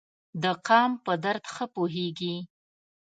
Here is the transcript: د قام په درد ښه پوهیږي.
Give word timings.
د 0.43 0.45
قام 0.67 0.91
په 1.05 1.13
درد 1.23 1.43
ښه 1.53 1.65
پوهیږي. 1.73 2.35